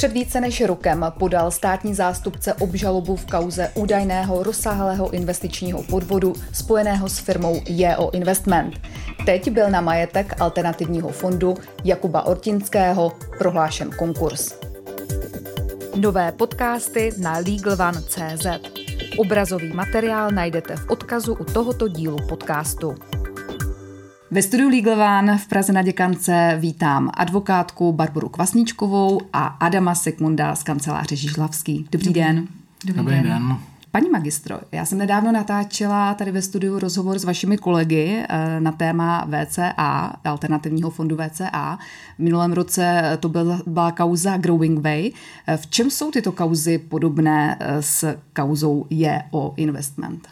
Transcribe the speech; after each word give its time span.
Před 0.00 0.12
více 0.12 0.40
než 0.40 0.60
rokem 0.60 1.06
podal 1.18 1.50
státní 1.50 1.94
zástupce 1.94 2.54
obžalobu 2.54 3.16
v 3.16 3.26
kauze 3.26 3.70
údajného 3.74 4.42
rozsáhlého 4.42 5.10
investičního 5.10 5.82
podvodu 5.82 6.32
spojeného 6.52 7.08
s 7.08 7.18
firmou 7.18 7.60
JO 7.68 8.10
Investment. 8.10 8.80
Teď 9.26 9.50
byl 9.50 9.70
na 9.70 9.80
majetek 9.80 10.40
alternativního 10.40 11.08
fondu 11.08 11.54
Jakuba 11.84 12.22
Ortinského 12.22 13.12
prohlášen 13.38 13.90
konkurs. 13.90 14.54
Nové 15.96 16.32
podcasty 16.32 17.10
na 17.18 17.38
LegalOne.cz. 17.38 18.46
Obrazový 19.18 19.72
materiál 19.72 20.30
najdete 20.30 20.76
v 20.76 20.90
odkazu 20.90 21.34
u 21.34 21.44
tohoto 21.44 21.88
dílu 21.88 22.16
podcastu. 22.28 22.94
Ve 24.32 24.42
studiu 24.42 24.68
Legal 24.70 25.18
One 25.18 25.38
v 25.38 25.46
Praze 25.46 25.72
na 25.72 25.82
Děkance 25.82 26.56
vítám 26.60 27.10
advokátku 27.14 27.92
Barboru 27.92 28.28
Kvasničkovou 28.28 29.20
a 29.32 29.46
Adama 29.46 29.94
Sekmunda 29.94 30.54
z 30.56 30.62
kanceláře 30.62 31.16
Žižlavský. 31.16 31.86
Dobrý 31.92 32.12
den. 32.12 32.48
Dobrý, 32.84 33.02
Dobrý 33.02 33.14
den. 33.14 33.22
den. 33.22 33.56
Paní 33.90 34.10
magistro, 34.10 34.60
já 34.72 34.84
jsem 34.84 34.98
nedávno 34.98 35.32
natáčela 35.32 36.14
tady 36.14 36.30
ve 36.30 36.42
studiu 36.42 36.78
rozhovor 36.78 37.18
s 37.18 37.24
vašimi 37.24 37.58
kolegy 37.58 38.24
eh, 38.28 38.60
na 38.60 38.72
téma 38.72 39.28
VCA, 39.28 40.12
alternativního 40.24 40.90
fondu 40.90 41.16
VCA. 41.16 41.78
V 42.16 42.18
minulém 42.18 42.52
roce 42.52 43.16
to 43.20 43.28
byla, 43.28 43.60
byla 43.66 43.92
kauza 43.92 44.36
Growing 44.36 44.80
Way. 44.80 45.10
Eh, 45.46 45.56
v 45.56 45.66
čem 45.66 45.90
jsou 45.90 46.10
tyto 46.10 46.32
kauzy 46.32 46.78
podobné 46.78 47.56
eh, 47.60 47.82
s 47.82 48.16
kauzou 48.32 48.86
JO 48.90 49.54
Investment? 49.56 50.28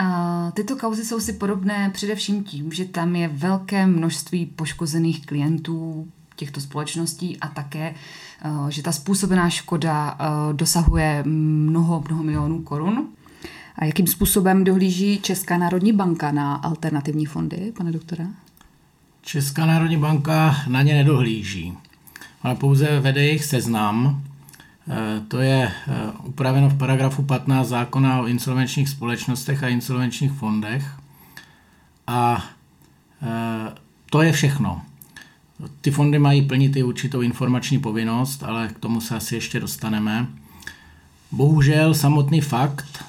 A 0.00 0.50
tyto 0.54 0.76
kauzy 0.76 1.04
jsou 1.04 1.20
si 1.20 1.32
podobné 1.32 1.90
především 1.94 2.44
tím, 2.44 2.72
že 2.72 2.84
tam 2.84 3.16
je 3.16 3.28
velké 3.28 3.86
množství 3.86 4.46
poškozených 4.46 5.26
klientů 5.26 6.08
těchto 6.36 6.60
společností 6.60 7.36
a 7.40 7.48
také, 7.48 7.94
eh, 8.42 8.50
že 8.68 8.82
ta 8.82 8.92
způsobená 8.92 9.50
škoda 9.50 10.18
eh, 10.20 10.52
dosahuje 10.52 11.22
mnoho, 11.26 12.02
mnoho 12.06 12.22
milionů 12.22 12.62
korun. 12.62 13.08
A 13.76 13.84
jakým 13.84 14.06
způsobem 14.06 14.64
dohlíží 14.64 15.20
Česká 15.22 15.58
národní 15.58 15.92
banka 15.92 16.32
na 16.32 16.54
alternativní 16.54 17.26
fondy, 17.26 17.72
pane 17.76 17.92
doktora? 17.92 18.24
Česká 19.22 19.66
národní 19.66 19.96
banka 19.96 20.56
na 20.68 20.82
ně 20.82 20.94
nedohlíží. 20.94 21.78
ale 22.42 22.54
pouze 22.54 23.00
vede 23.00 23.24
jejich 23.24 23.44
seznam 23.44 24.22
to 25.28 25.38
je 25.38 25.72
eh, 25.88 25.92
upraveno 26.22 26.68
v 26.68 26.78
paragrafu 26.78 27.22
15 27.22 27.68
zákona 27.68 28.20
o 28.20 28.26
insolvenčních 28.26 28.88
společnostech 28.88 29.62
a 29.62 29.68
insolvenčních 29.68 30.32
fondech. 30.32 30.86
A 32.06 32.44
eh, 33.22 33.74
to 34.10 34.22
je 34.22 34.32
všechno. 34.32 34.82
Ty 35.80 35.90
fondy 35.90 36.18
mají 36.18 36.42
plnit 36.42 36.76
i 36.76 36.82
určitou 36.82 37.20
informační 37.20 37.78
povinnost, 37.78 38.42
ale 38.42 38.68
k 38.68 38.78
tomu 38.78 39.00
se 39.00 39.16
asi 39.16 39.34
ještě 39.34 39.60
dostaneme. 39.60 40.26
Bohužel 41.32 41.94
samotný 41.94 42.40
fakt, 42.40 43.04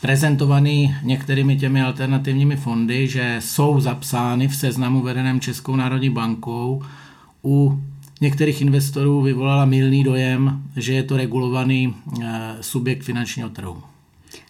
prezentovaný 0.00 0.96
některými 1.02 1.56
těmi 1.56 1.82
alternativními 1.82 2.56
fondy, 2.56 3.08
že 3.08 3.36
jsou 3.40 3.80
zapsány 3.80 4.48
v 4.48 4.56
seznamu 4.56 5.00
vedeném 5.02 5.40
Českou 5.40 5.76
národní 5.76 6.10
bankou 6.10 6.82
u 7.44 7.82
některých 8.20 8.60
investorů 8.60 9.22
vyvolala 9.22 9.64
milný 9.64 10.04
dojem, 10.04 10.62
že 10.76 10.92
je 10.92 11.02
to 11.02 11.16
regulovaný 11.16 11.94
eh, 12.22 12.56
subjekt 12.60 13.02
finančního 13.02 13.48
trhu. 13.48 13.82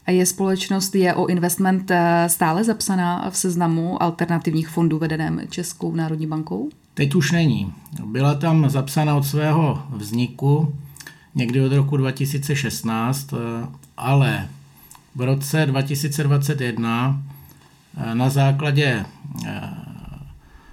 A 0.07 0.11
je 0.11 0.27
společnost 0.27 0.95
je 0.95 1.15
o 1.15 1.27
investment 1.27 1.91
eh, 1.91 2.29
stále 2.29 2.65
zapsaná 2.65 3.31
v 3.31 3.37
seznamu 3.37 4.03
alternativních 4.03 4.69
fondů 4.69 4.99
vedeném 4.99 5.41
Českou 5.51 5.95
národní 5.95 6.27
bankou? 6.27 6.69
Teď 6.95 7.15
už 7.15 7.33
není. 7.33 7.73
Byla 8.05 8.35
tam 8.35 8.71
zapsána 8.71 9.17
od 9.17 9.27
svého 9.27 9.83
vzniku 9.93 10.75
někdy 11.35 11.61
od 11.61 11.73
roku 11.73 11.97
2016, 11.97 13.33
eh, 13.33 13.37
ale 13.97 14.49
v 15.15 15.21
roce 15.21 15.67
2021 15.67 17.23
na 18.15 18.31
základě 18.31 19.05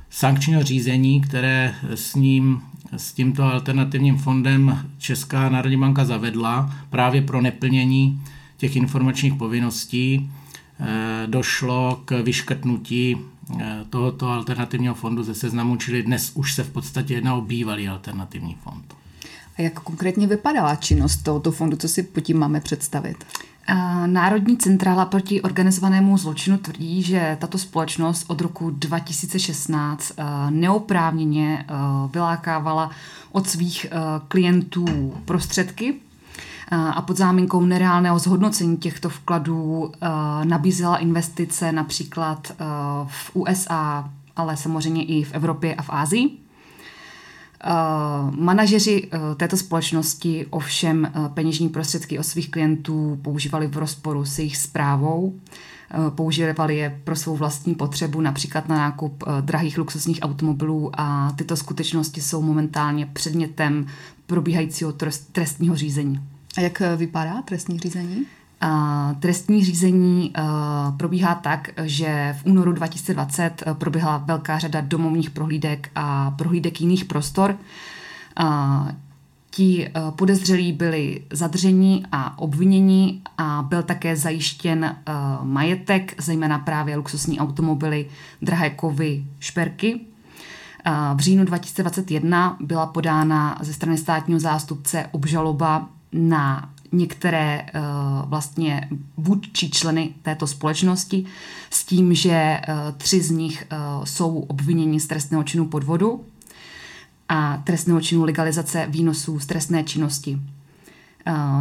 sankčního 0.09 0.63
řízení, 0.63 1.21
které 1.21 1.75
s 1.95 2.15
ním 2.15 2.61
s 2.91 3.13
tímto 3.13 3.43
alternativním 3.43 4.17
fondem 4.17 4.89
Česká 4.97 5.49
národní 5.49 5.77
banka 5.77 6.05
zavedla 6.05 6.73
právě 6.89 7.21
pro 7.21 7.41
neplnění 7.41 8.21
těch 8.57 8.75
informačních 8.75 9.33
povinností. 9.33 10.31
Eh, 10.79 11.27
došlo 11.27 12.01
k 12.05 12.21
vyškrtnutí 12.21 13.17
eh, 13.59 13.85
tohoto 13.89 14.29
alternativního 14.29 14.93
fondu 14.93 15.23
ze 15.23 15.35
seznamu, 15.35 15.75
čili 15.75 16.03
dnes 16.03 16.31
už 16.33 16.53
se 16.53 16.63
v 16.63 16.69
podstatě 16.69 17.13
jedná 17.13 17.35
o 17.35 17.41
bývalý 17.41 17.87
alternativní 17.87 18.57
fond. 18.63 18.93
A 19.57 19.61
jak 19.61 19.73
konkrétně 19.73 20.27
vypadala 20.27 20.75
činnost 20.75 21.17
tohoto 21.17 21.51
fondu? 21.51 21.77
Co 21.77 21.87
si 21.87 22.03
pod 22.03 22.21
tím 22.21 22.37
máme 22.37 22.61
představit? 22.61 23.25
Národní 24.05 24.57
centrála 24.57 25.05
proti 25.05 25.41
organizovanému 25.41 26.17
zločinu 26.17 26.57
tvrdí, 26.57 27.03
že 27.03 27.37
tato 27.39 27.57
společnost 27.57 28.25
od 28.27 28.41
roku 28.41 28.69
2016 28.69 30.11
eh, 30.17 30.23
neoprávněně 30.49 31.65
eh, 31.67 31.73
vylákávala 32.13 32.91
od 33.31 33.49
svých 33.49 33.85
eh, 33.85 33.97
klientů 34.27 35.13
prostředky 35.25 35.93
a 36.71 37.01
pod 37.01 37.17
záminkou 37.17 37.61
nereálného 37.61 38.19
zhodnocení 38.19 38.77
těchto 38.77 39.09
vkladů 39.09 39.91
nabízela 40.43 40.97
investice 40.97 41.71
například 41.71 42.51
v 43.07 43.35
USA, 43.35 44.09
ale 44.35 44.57
samozřejmě 44.57 45.05
i 45.05 45.23
v 45.23 45.33
Evropě 45.33 45.75
a 45.75 45.81
v 45.81 45.89
Ázii. 45.89 46.46
Uh, 47.65 48.35
manažeři 48.35 49.03
uh, 49.03 49.19
této 49.37 49.57
společnosti 49.57 50.45
ovšem 50.49 51.11
uh, 51.15 51.27
peněžní 51.27 51.69
prostředky 51.69 52.19
od 52.19 52.23
svých 52.23 52.51
klientů 52.51 53.19
používali 53.21 53.67
v 53.67 53.77
rozporu 53.77 54.25
s 54.25 54.39
jejich 54.39 54.57
zprávou. 54.57 55.33
Používali 56.15 56.77
je 56.77 57.01
pro 57.03 57.15
svou 57.15 57.35
vlastní 57.35 57.75
potřebu, 57.75 58.21
například 58.21 58.69
na 58.69 58.77
nákup 58.77 59.23
drahých 59.41 59.77
luxusních 59.77 60.19
automobilů 60.21 60.91
a 60.97 61.31
tyto 61.31 61.57
skutečnosti 61.57 62.21
jsou 62.21 62.41
momentálně 62.41 63.05
předmětem 63.05 63.87
probíhajícího 64.25 64.93
trestního 65.31 65.75
řízení. 65.75 66.19
A 66.57 66.61
jak 66.61 66.81
vypadá 66.97 67.41
trestní 67.41 67.79
řízení? 67.79 68.25
Trestní 69.19 69.65
řízení 69.65 70.33
probíhá 70.97 71.35
tak, 71.35 71.69
že 71.83 72.35
v 72.41 72.45
únoru 72.45 72.71
2020 72.71 73.63
proběhla 73.73 74.17
velká 74.17 74.59
řada 74.59 74.81
domovních 74.81 75.29
prohlídek 75.29 75.89
a 75.95 76.31
prohlídek 76.31 76.81
jiných 76.81 77.05
prostor. 77.05 77.55
Ti 79.49 79.91
podezřelí 80.15 80.73
byli 80.73 81.21
zadrženi 81.33 82.05
a 82.11 82.39
obviněni 82.39 83.21
a 83.37 83.65
byl 83.69 83.83
také 83.83 84.15
zajištěn 84.15 84.95
majetek, 85.43 86.23
zejména 86.23 86.59
právě 86.59 86.95
luxusní 86.95 87.39
automobily, 87.39 88.09
drahé 88.41 88.69
kovy, 88.69 89.25
šperky. 89.39 89.99
V 91.15 91.19
říjnu 91.19 91.45
2021 91.45 92.57
byla 92.59 92.85
podána 92.85 93.57
ze 93.61 93.73
strany 93.73 93.97
státního 93.97 94.39
zástupce 94.39 95.05
obžaloba 95.11 95.89
na 96.13 96.69
některé 96.91 97.65
uh, 97.75 97.81
vlastně 98.29 98.89
vůdčí 99.17 99.71
členy 99.71 100.13
této 100.21 100.47
společnosti 100.47 101.25
s 101.69 101.83
tím, 101.83 102.13
že 102.13 102.61
uh, 102.69 102.75
tři 102.97 103.21
z 103.21 103.31
nich 103.31 103.67
uh, 103.71 104.05
jsou 104.05 104.39
obviněni 104.39 104.99
z 104.99 105.07
trestného 105.07 105.43
činu 105.43 105.67
podvodu 105.67 106.25
a 107.29 107.61
trestného 107.63 108.01
činu 108.01 108.23
legalizace 108.23 108.85
výnosů 108.89 109.39
z 109.39 109.45
trestné 109.45 109.83
činnosti. 109.83 110.39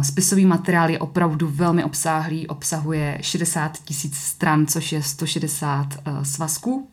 Spisový 0.01 0.45
materiál 0.45 0.89
je 0.89 0.99
opravdu 0.99 1.49
velmi 1.49 1.83
obsáhlý, 1.83 2.47
obsahuje 2.47 3.17
60 3.21 3.77
tisíc 3.77 4.17
stran, 4.17 4.67
což 4.67 4.91
je 4.91 5.03
160 5.03 5.87
svazků. 6.23 6.87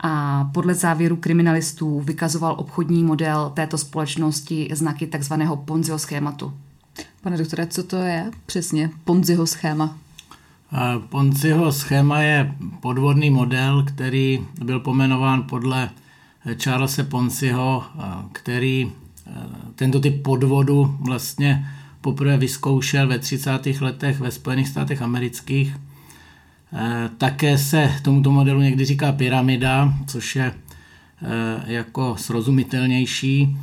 A 0.00 0.44
podle 0.54 0.74
závěru 0.74 1.16
kriminalistů 1.16 2.00
vykazoval 2.00 2.54
obchodní 2.58 3.04
model 3.04 3.52
této 3.54 3.78
společnosti 3.78 4.68
znaky 4.72 5.06
takzvaného 5.06 5.56
Ponziho 5.56 5.98
schématu. 5.98 6.52
Pane 7.24 7.36
doktore, 7.36 7.66
co 7.66 7.82
to 7.82 7.96
je 7.96 8.30
přesně 8.46 8.90
Ponziho 9.04 9.46
schéma? 9.46 9.98
Ponziho 11.08 11.72
schéma 11.72 12.20
je 12.20 12.54
podvodný 12.80 13.30
model, 13.30 13.84
který 13.88 14.46
byl 14.64 14.80
pomenován 14.80 15.42
podle 15.42 15.90
Charlesa 16.62 17.04
Ponziho, 17.04 17.84
který 18.32 18.92
tento 19.74 20.00
typ 20.00 20.22
podvodu 20.22 20.96
vlastně 21.00 21.66
poprvé 22.00 22.36
vyzkoušel 22.36 23.08
ve 23.08 23.18
30. 23.18 23.66
letech 23.80 24.20
ve 24.20 24.30
Spojených 24.30 24.68
státech 24.68 25.02
amerických. 25.02 25.76
Také 27.18 27.58
se 27.58 27.94
tomuto 28.02 28.32
modelu 28.32 28.60
někdy 28.60 28.84
říká 28.84 29.12
pyramida, 29.12 29.94
což 30.06 30.36
je 30.36 30.54
jako 31.66 32.16
srozumitelnější 32.18 33.56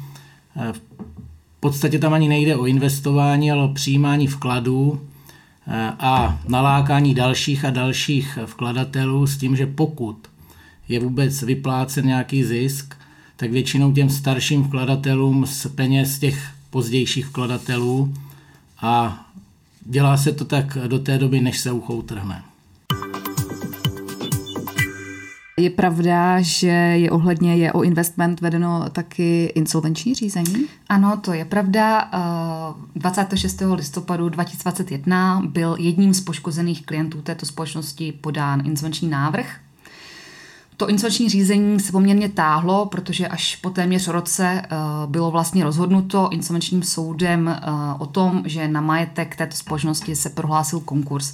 podstatě 1.62 2.00
tam 2.00 2.14
ani 2.14 2.28
nejde 2.28 2.56
o 2.56 2.66
investování, 2.66 3.52
ale 3.52 3.64
o 3.64 3.74
přijímání 3.74 4.28
vkladů 4.28 5.02
eh, 5.68 5.92
a 6.00 6.40
nalákání 6.48 7.14
dalších 7.14 7.66
a 7.66 7.70
dalších 7.70 8.40
vkladatelů 8.46 9.28
s 9.28 9.38
tím, 9.38 9.56
že 9.56 9.66
pokud 9.66 10.28
je 10.90 11.00
vůbec 11.00 11.42
vyplácen 11.42 12.06
nějaký 12.06 12.44
zisk, 12.44 12.96
tak 13.36 13.52
většinou 13.52 13.92
těm 13.92 14.10
starším 14.10 14.64
vkladatelům 14.64 15.46
z 15.46 15.68
peněz 15.68 16.20
těch 16.20 16.50
pozdějších 16.70 17.26
vkladatelů 17.26 18.14
a 18.82 19.26
dělá 19.86 20.18
se 20.18 20.32
to 20.32 20.46
tak 20.46 20.78
do 20.88 21.00
té 21.00 21.18
doby, 21.18 21.42
než 21.42 21.60
se 21.60 21.72
ucho 21.72 21.94
Je 25.58 25.70
pravda, 25.70 26.42
že 26.42 26.68
je 26.68 27.12
ohledně 27.12 27.56
je 27.56 27.74
o 27.74 27.82
investment 27.82 28.42
vedeno 28.42 28.90
taky 28.92 29.46
insolvenční 29.46 30.16
řízení? 30.16 30.66
Ano, 30.90 31.18
to 31.18 31.34
je 31.34 31.46
pravda. 31.46 32.12
26. 32.96 33.62
Eh, 33.62 33.66
listopadu 33.66 34.30
2021 34.30 35.42
byl 35.46 35.76
jedním 35.80 36.14
z 36.14 36.22
poškozených 36.22 36.86
klientů 36.86 37.22
této 37.22 37.46
společnosti 37.46 38.12
podán 38.12 38.66
insolvenční 38.66 39.10
návrh. 39.10 39.56
To 40.78 40.90
insolvenční 40.90 41.30
řízení 41.30 41.80
se 41.80 41.92
poměrně 41.92 42.30
táhlo, 42.30 42.86
protože 42.86 43.28
až 43.28 43.56
po 43.56 43.70
téměř 43.70 44.08
roce 44.08 44.62
eh, 44.64 44.68
bylo 45.06 45.32
vlastně 45.32 45.64
rozhodnuto 45.64 46.30
insolvenčním 46.32 46.84
soudem 46.84 47.48
eh, 47.48 47.62
o 48.00 48.06
tom, 48.06 48.44
že 48.46 48.68
na 48.68 48.82
majetek 48.82 49.36
této 49.36 49.56
společnosti 49.56 50.16
se 50.16 50.30
prohlásil 50.30 50.80
konkurs. 50.80 51.34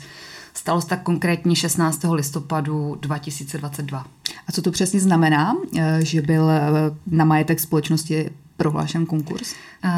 Stalo 0.58 0.82
se 0.82 0.88
tak 0.88 1.04
konkrétně 1.04 1.56
16. 1.56 2.06
listopadu 2.12 2.98
2022. 3.02 4.06
A 4.48 4.52
co 4.52 4.62
to 4.62 4.72
přesně 4.72 5.00
znamená, 5.00 5.56
eh, 5.78 6.00
že 6.04 6.22
byl 6.22 6.50
eh, 6.50 6.62
na 7.08 7.26
majetek 7.26 7.60
společnosti 7.60 8.30
prohlášen 8.58 9.06
konkurs? 9.06 9.56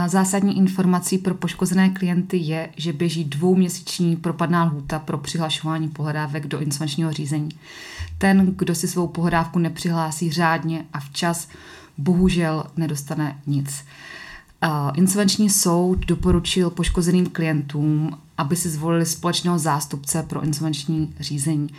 Zásadní 0.07 0.57
informací 0.57 1.17
pro 1.17 1.35
poškozené 1.35 1.89
klienty 1.89 2.37
je, 2.37 2.69
že 2.77 2.93
běží 2.93 3.23
dvouměsíční 3.23 4.15
propadná 4.15 4.63
lhůta 4.63 4.99
pro 4.99 5.17
přihlašování 5.17 5.87
pohledávek 5.89 6.47
do 6.47 6.59
insolvenčního 6.59 7.13
řízení. 7.13 7.49
Ten, 8.17 8.55
kdo 8.55 8.75
si 8.75 8.87
svou 8.87 9.07
pohledávku 9.07 9.59
nepřihlásí 9.59 10.31
řádně 10.31 10.85
a 10.93 10.99
včas, 10.99 11.47
bohužel 11.97 12.63
nedostane 12.77 13.37
nic. 13.47 13.83
Insolvenční 14.95 15.49
soud 15.49 15.99
doporučil 16.05 16.69
poškozeným 16.69 17.25
klientům, 17.25 18.17
aby 18.39 18.55
si 18.55 18.69
zvolili 18.69 19.05
společného 19.05 19.59
zástupce 19.59 20.23
pro 20.23 20.43
insolvenční 20.43 21.13
řízení. 21.19 21.69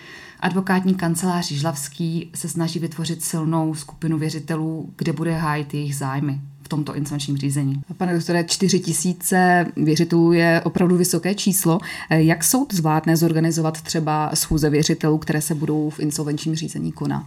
Advokátní 0.41 0.95
kancelář 0.95 1.53
Žlavský 1.53 2.31
se 2.35 2.49
snaží 2.49 2.79
vytvořit 2.79 3.25
silnou 3.25 3.75
skupinu 3.75 4.19
věřitelů, 4.19 4.91
kde 4.97 5.13
bude 5.13 5.33
hájit 5.33 5.75
jejich 5.75 5.97
zájmy 5.97 6.41
v 6.63 6.69
tomto 6.69 6.95
insolvenčním 6.95 7.37
řízení. 7.37 7.83
Pane 7.97 8.15
doktore, 8.15 8.45
4 8.45 8.81
tisíce 8.81 9.67
věřitelů 9.77 10.33
je 10.33 10.61
opravdu 10.65 10.97
vysoké 10.97 11.35
číslo. 11.35 11.79
Jak 12.11 12.45
soud 12.45 12.75
zvládne 12.75 13.17
zorganizovat 13.17 13.83
třeba 13.83 14.31
schůze 14.35 14.71
věřitelů, 14.71 15.19
které 15.19 15.41
se 15.43 15.55
budou 15.55 15.91
v 15.91 16.01
insolvenčním 16.01 16.55
řízení 16.55 16.93
konat? 16.93 17.27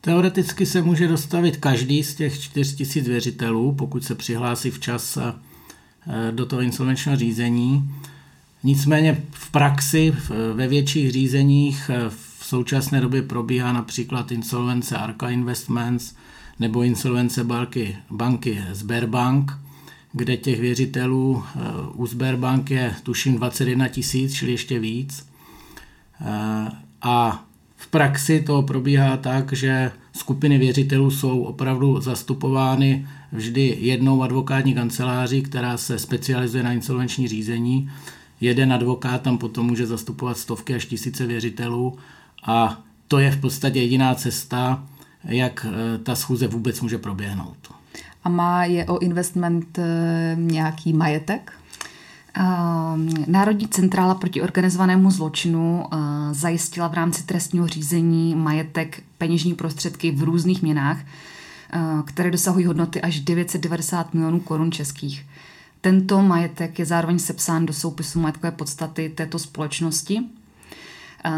Teoreticky 0.00 0.66
se 0.66 0.82
může 0.82 1.08
dostavit 1.08 1.56
každý 1.56 2.02
z 2.02 2.14
těch 2.14 2.40
4000 2.40 3.08
věřitelů, 3.08 3.72
pokud 3.72 4.04
se 4.04 4.14
přihlásí 4.14 4.70
včas 4.70 5.16
eh, 5.16 5.32
do 6.32 6.46
toho 6.46 6.62
insolvenčního 6.62 7.16
řízení. 7.16 7.90
Nicméně 8.62 9.22
v 9.30 9.50
praxi 9.50 10.14
ve 10.54 10.68
větších 10.68 11.10
řízeních 11.10 11.90
eh, 11.94 12.10
v 12.38 12.44
současné 12.44 13.00
době 13.00 13.22
probíhá 13.22 13.72
například 13.72 14.32
insolvence 14.32 14.96
Arca 14.96 15.28
Investments 15.28 16.14
nebo 16.58 16.82
insolvence 16.82 17.44
banky, 17.44 17.96
banky 18.10 18.62
Sberbank, 18.72 19.52
kde 20.12 20.36
těch 20.36 20.60
věřitelů 20.60 21.44
eh, 21.44 21.60
u 21.94 22.06
Sberbank 22.06 22.70
je 22.70 22.94
tuším 23.02 23.36
21 23.36 23.88
tisíc, 23.88 24.34
čili 24.34 24.52
ještě 24.52 24.78
víc. 24.78 25.28
A 27.02 27.44
v 27.76 27.86
praxi 27.86 28.40
to 28.40 28.62
probíhá 28.62 29.16
tak, 29.16 29.52
že 29.52 29.90
skupiny 30.12 30.58
věřitelů 30.58 31.10
jsou 31.10 31.42
opravdu 31.42 32.00
zastupovány 32.00 33.06
vždy 33.32 33.76
jednou 33.80 34.22
advokátní 34.22 34.74
kanceláří, 34.74 35.42
která 35.42 35.76
se 35.76 35.98
specializuje 35.98 36.62
na 36.62 36.72
insolvenční 36.72 37.28
řízení. 37.28 37.90
Jeden 38.40 38.72
advokát 38.72 39.22
tam 39.22 39.38
potom 39.38 39.66
může 39.66 39.86
zastupovat 39.86 40.38
stovky 40.38 40.74
až 40.74 40.86
tisíce 40.86 41.26
věřitelů 41.26 41.98
a 42.46 42.80
to 43.08 43.18
je 43.18 43.30
v 43.30 43.40
podstatě 43.40 43.80
jediná 43.80 44.14
cesta, 44.14 44.84
jak 45.24 45.66
eh, 45.68 45.98
ta 45.98 46.14
schůze 46.14 46.46
vůbec 46.46 46.80
může 46.80 46.98
proběhnout. 46.98 47.56
A 48.24 48.28
má 48.28 48.64
je 48.64 48.86
o 48.86 48.98
investment 48.98 49.78
eh, 49.78 50.36
nějaký 50.38 50.92
majetek? 50.92 51.52
Ehm, 52.34 53.08
Národní 53.26 53.68
centrála 53.68 54.14
proti 54.14 54.42
organizovanému 54.42 55.10
zločinu 55.10 55.84
eh, 55.84 55.96
zajistila 56.34 56.88
v 56.88 56.94
rámci 56.94 57.22
trestního 57.22 57.66
řízení 57.66 58.34
majetek 58.34 59.02
peněžní 59.18 59.54
prostředky 59.54 60.10
v 60.10 60.22
různých 60.22 60.62
měnách, 60.62 60.98
eh, 61.00 61.78
které 62.04 62.30
dosahují 62.30 62.66
hodnoty 62.66 63.00
až 63.00 63.20
990 63.20 64.14
milionů 64.14 64.40
korun 64.40 64.72
českých. 64.72 65.26
Tento 65.80 66.22
majetek 66.22 66.78
je 66.78 66.86
zároveň 66.86 67.18
sepsán 67.18 67.66
do 67.66 67.72
soupisu 67.72 68.20
majetkové 68.20 68.50
podstaty 68.50 69.08
této 69.08 69.38
společnosti. 69.38 70.20
Eh, 71.24 71.30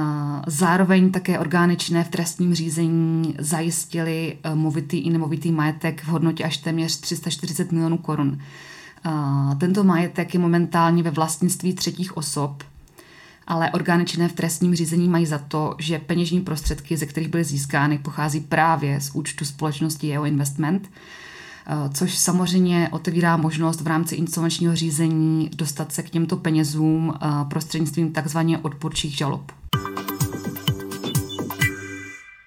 zároveň 0.46 1.10
také 1.10 1.38
orgány 1.38 1.76
činné 1.76 2.04
v 2.04 2.08
trestním 2.08 2.54
řízení 2.54 3.34
zajistili 3.38 4.38
movitý 4.54 4.98
i 4.98 5.10
nemovitý 5.10 5.52
majetek 5.52 6.02
v 6.02 6.08
hodnotě 6.08 6.44
až 6.44 6.56
téměř 6.56 7.00
340 7.00 7.72
milionů 7.72 7.98
korun. 7.98 8.38
Tento 9.58 9.84
majetek 9.84 10.34
je 10.34 10.40
momentálně 10.40 11.02
ve 11.02 11.10
vlastnictví 11.10 11.74
třetích 11.74 12.16
osob, 12.16 12.64
ale 13.46 13.70
orgány 13.70 14.04
činné 14.04 14.28
v 14.28 14.32
trestním 14.32 14.74
řízení 14.74 15.08
mají 15.08 15.26
za 15.26 15.38
to, 15.38 15.74
že 15.78 15.98
peněžní 15.98 16.40
prostředky, 16.40 16.96
ze 16.96 17.06
kterých 17.06 17.28
byly 17.28 17.44
získány, 17.44 17.98
pochází 17.98 18.40
právě 18.40 19.00
z 19.00 19.10
účtu 19.14 19.44
společnosti 19.44 20.06
jeho 20.06 20.24
Investment, 20.24 20.90
což 21.92 22.18
samozřejmě 22.18 22.88
otevírá 22.90 23.36
možnost 23.36 23.80
v 23.80 23.86
rámci 23.86 24.14
insolvenčního 24.14 24.76
řízení 24.76 25.50
dostat 25.56 25.92
se 25.92 26.02
k 26.02 26.10
těmto 26.10 26.36
penězům 26.36 27.14
prostřednictvím 27.48 28.12
takzvaně 28.12 28.58
odporčích 28.58 29.16
žalob. 29.16 29.52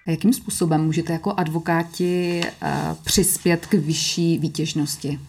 Jakým 0.07 0.33
způsobem 0.33 0.85
můžete 0.85 1.13
jako 1.13 1.33
advokáti 1.33 2.41
přispět 3.03 3.65
k 3.65 3.73
vyšší 3.73 4.37
výtěžnosti? 4.37 5.19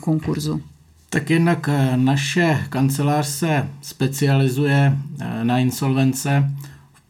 konkurzu? 0.00 0.62
Tak 1.10 1.30
jednak 1.30 1.68
eh, 1.68 1.96
naše 1.96 2.66
kancelář 2.68 3.26
se 3.26 3.68
specializuje 3.82 4.98
eh, 5.20 5.44
na 5.44 5.58
insolvence 5.58 6.50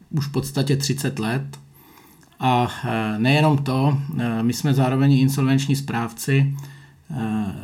už 0.09 0.27
v 0.27 0.31
podstatě 0.31 0.77
30 0.77 1.19
let. 1.19 1.58
A 2.39 2.71
eh, 2.83 3.19
nejenom 3.19 3.57
to, 3.57 3.97
my 4.41 4.53
jsme 4.53 4.73
zároveň 4.73 5.11
insolvenční 5.11 5.75
správci. 5.75 6.55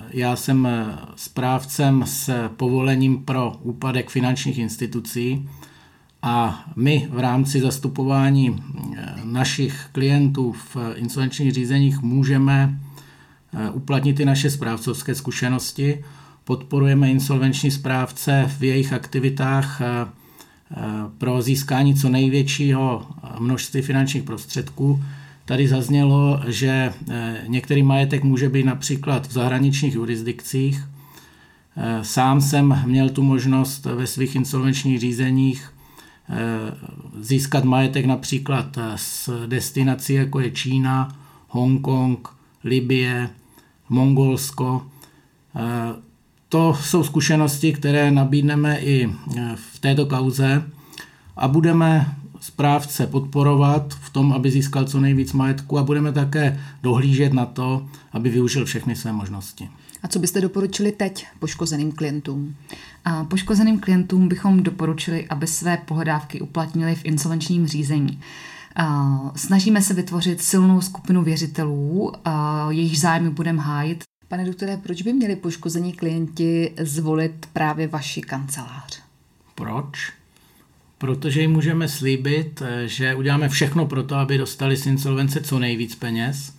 Já 0.09 0.35
jsem 0.35 0.67
správcem 1.15 2.03
s 2.07 2.49
povolením 2.49 3.23
pro 3.23 3.57
úpadek 3.61 4.09
finančních 4.09 4.57
institucí 4.57 5.49
a 6.21 6.65
my 6.75 7.07
v 7.11 7.19
rámci 7.19 7.61
zastupování 7.61 8.63
našich 9.23 9.85
klientů 9.91 10.51
v 10.51 10.77
insolvenčních 10.95 11.51
řízeních 11.51 12.01
můžeme 12.01 12.79
uplatnit 13.73 14.19
i 14.19 14.25
naše 14.25 14.49
správcovské 14.49 15.15
zkušenosti. 15.15 16.03
Podporujeme 16.43 17.11
insolvenční 17.11 17.71
správce 17.71 18.51
v 18.59 18.63
jejich 18.63 18.93
aktivitách 18.93 19.81
pro 21.17 21.41
získání 21.41 21.95
co 21.95 22.09
největšího 22.09 23.07
množství 23.39 23.81
finančních 23.81 24.23
prostředků. 24.23 25.03
Tady 25.45 25.67
zaznělo, 25.67 26.41
že 26.47 26.93
některý 27.47 27.83
majetek 27.83 28.23
může 28.23 28.49
být 28.49 28.63
například 28.63 29.27
v 29.27 29.31
zahraničních 29.31 29.95
jurisdikcích. 29.95 30.83
Sám 32.01 32.41
jsem 32.41 32.81
měl 32.85 33.09
tu 33.09 33.23
možnost 33.23 33.85
ve 33.85 34.07
svých 34.07 34.35
insolvenčních 34.35 34.99
řízeních 34.99 35.73
získat 37.19 37.63
majetek 37.63 38.05
například 38.05 38.77
z 38.95 39.29
destinací, 39.47 40.13
jako 40.13 40.39
je 40.39 40.51
Čína, 40.51 41.15
Hongkong, 41.49 42.29
Libie, 42.63 43.29
Mongolsko. 43.89 44.85
Eh, 45.55 45.61
to 46.49 46.77
jsou 46.81 47.03
zkušenosti, 47.03 47.73
které 47.73 48.11
nabídneme 48.11 48.79
i 48.79 49.09
eh, 49.09 49.55
v 49.55 49.79
této 49.79 50.05
kauze 50.05 50.63
a 51.37 51.47
budeme 51.47 52.15
správce 52.41 53.07
podporovat 53.07 53.93
v 53.93 54.09
tom, 54.09 54.33
aby 54.33 54.51
získal 54.51 54.85
co 54.85 54.99
nejvíc 54.99 55.33
majetku 55.33 55.77
a 55.77 55.83
budeme 55.83 56.11
také 56.11 56.59
dohlížet 56.83 57.33
na 57.33 57.45
to, 57.45 57.85
aby 58.11 58.29
využil 58.29 58.65
všechny 58.65 58.95
své 58.95 59.11
možnosti. 59.13 59.69
A 60.03 60.07
co 60.07 60.19
byste 60.19 60.41
doporučili 60.41 60.91
teď 60.91 61.27
poškozeným 61.39 61.91
klientům? 61.91 62.55
A 63.05 63.23
poškozeným 63.23 63.79
klientům 63.79 64.27
bychom 64.27 64.63
doporučili, 64.63 65.27
aby 65.27 65.47
své 65.47 65.77
pohledávky 65.77 66.41
uplatnili 66.41 66.95
v 66.95 67.05
insolvenčním 67.05 67.67
řízení. 67.67 68.19
Snažíme 69.35 69.81
se 69.81 69.93
vytvořit 69.93 70.41
silnou 70.41 70.81
skupinu 70.81 71.23
věřitelů, 71.23 72.13
jejich 72.69 72.99
zájmy 72.99 73.29
budeme 73.29 73.61
hájit. 73.61 74.03
Pane 74.27 74.45
doktore, 74.45 74.77
proč 74.77 75.01
by 75.01 75.13
měli 75.13 75.35
poškození 75.35 75.93
klienti 75.93 76.73
zvolit 76.81 77.45
právě 77.53 77.87
vaši 77.87 78.21
kancelář? 78.21 79.01
Proč? 79.55 80.13
Protože 81.05 81.41
jim 81.41 81.51
můžeme 81.51 81.87
slíbit, 81.87 82.61
že 82.85 83.15
uděláme 83.15 83.49
všechno 83.49 83.85
pro 83.85 84.03
to, 84.03 84.15
aby 84.15 84.37
dostali 84.37 84.77
z 84.77 84.85
insolvence 84.85 85.41
co 85.41 85.59
nejvíc 85.59 85.95
peněz 85.95 86.53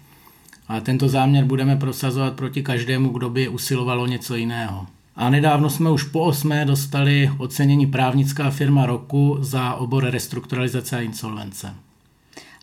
A 0.68 0.80
tento 0.80 1.08
záměr 1.08 1.44
budeme 1.44 1.76
prosazovat 1.76 2.34
proti 2.34 2.62
každému, 2.62 3.08
kdo 3.08 3.30
by 3.30 3.48
usilovalo 3.48 4.06
něco 4.06 4.34
jiného. 4.34 4.86
A 5.16 5.30
nedávno 5.30 5.70
jsme 5.70 5.90
už 5.90 6.02
po 6.02 6.20
osmé 6.20 6.64
dostali 6.64 7.30
ocenění 7.38 7.86
právnická 7.86 8.50
firma 8.50 8.86
roku 8.86 9.36
za 9.40 9.74
obor 9.74 10.04
restrukturalizace 10.04 10.96
a 10.96 11.00
insolvence. 11.00 11.74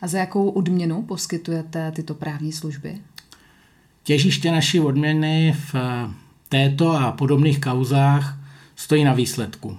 A 0.01 0.07
za 0.07 0.17
jakou 0.17 0.49
odměnu 0.49 1.01
poskytujete 1.01 1.91
tyto 1.91 2.13
právní 2.13 2.51
služby? 2.51 2.97
Těžiště 4.03 4.51
naší 4.51 4.79
odměny 4.79 5.55
v 5.73 5.75
této 6.49 6.91
a 6.91 7.11
podobných 7.11 7.61
kauzách 7.61 8.37
stojí 8.75 9.03
na 9.03 9.13
výsledku. 9.13 9.77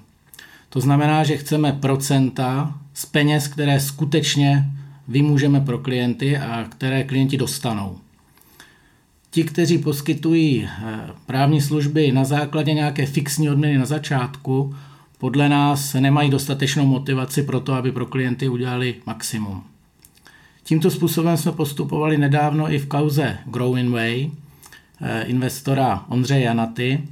To 0.75 0.81
znamená, 0.81 1.25
že 1.25 1.37
chceme 1.37 1.73
procenta 1.73 2.75
z 2.95 3.07
peněz, 3.07 3.49
které 3.49 3.81
skutečně 3.81 4.65
vymůžeme 5.09 5.61
pro 5.61 5.79
klienty 5.79 6.39
a 6.39 6.65
které 6.69 7.05
klienti 7.05 7.37
dostanou. 7.37 7.99
Ti, 9.31 9.45
kteří 9.45 9.79
poskytují 9.79 10.65
eh, 10.65 10.71
právní 11.27 11.61
služby 11.61 12.13
na 12.13 12.25
základě 12.25 12.75
nějaké 12.75 13.07
fixní 13.07 13.51
odměny 13.51 13.79
na 13.79 13.87
začátku, 13.87 14.75
podle 15.19 15.49
nás 15.49 15.95
nemají 15.95 16.31
dostatečnou 16.31 16.87
motivaci 16.87 17.43
pro 17.43 17.61
to, 17.61 17.73
aby 17.73 17.93
pro 17.93 18.07
klienty 18.07 18.49
udělali 18.49 18.95
maximum. 19.07 19.63
Tímto 20.65 20.91
způsobem 20.91 21.37
jsme 21.37 21.53
postupovali 21.53 22.19
nedávno 22.19 22.73
i 22.73 22.79
v 22.79 22.87
kauze 22.87 23.39
Growing 23.47 23.93
Way 23.93 24.31
eh, 25.01 25.23
investora 25.23 26.05
Ondřeje 26.09 26.41
Janaty 26.41 27.03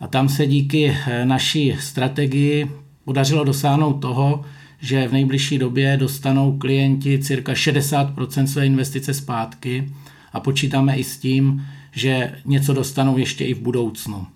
a 0.00 0.06
tam 0.06 0.28
se 0.28 0.46
díky 0.46 0.96
eh, 1.06 1.24
naší 1.24 1.76
strategii 1.80 2.85
podařilo 3.06 3.44
dosáhnout 3.44 3.92
toho, 3.92 4.44
že 4.80 5.08
v 5.08 5.12
nejbližší 5.12 5.58
době 5.58 5.96
dostanou 5.96 6.58
klienti 6.58 7.18
cirka 7.18 7.52
60% 7.52 8.44
své 8.44 8.66
investice 8.66 9.14
zpátky 9.14 9.92
a 10.32 10.40
počítáme 10.40 10.96
i 10.96 11.04
s 11.04 11.16
tím, 11.16 11.66
že 11.92 12.32
něco 12.44 12.72
dostanou 12.72 13.18
ještě 13.18 13.44
i 13.44 13.54
v 13.54 13.60
budoucnu. 13.60 14.26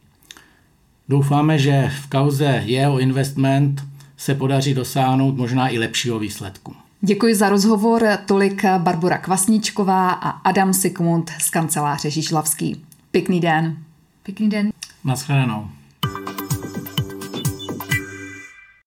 Doufáme, 1.08 1.58
že 1.58 1.90
v 2.02 2.06
kauze 2.06 2.62
jeho 2.66 2.98
investment 2.98 3.84
se 4.16 4.34
podaří 4.34 4.74
dosáhnout 4.74 5.36
možná 5.36 5.68
i 5.68 5.78
lepšího 5.78 6.18
výsledku. 6.18 6.74
Děkuji 7.00 7.34
za 7.34 7.48
rozhovor. 7.48 8.08
Tolik 8.26 8.64
Barbara 8.78 9.18
Kvasničková 9.18 10.10
a 10.10 10.30
Adam 10.30 10.74
Sikmund 10.74 11.30
z 11.38 11.50
kanceláře 11.50 12.10
Žižlavský. 12.10 12.84
Pěkný 13.10 13.40
den. 13.40 13.76
Pěkný 14.22 14.48
den. 14.48 14.72
Naschledanou. 15.04 15.68